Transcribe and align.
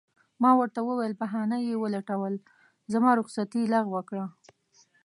ما 0.41 0.51
ورته 0.59 0.79
وویل: 0.83 1.13
بهانه 1.21 1.57
یې 1.67 1.75
ولټول، 1.83 2.33
زما 2.93 3.11
رخصتي 3.19 3.59
یې 3.63 3.71
لغوه 3.73 4.01
کړه. 4.09 4.25